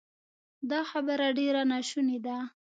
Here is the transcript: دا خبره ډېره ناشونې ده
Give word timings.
دا 0.69 0.81
خبره 0.91 1.27
ډېره 1.37 1.61
ناشونې 1.71 2.17
ده 2.25 2.37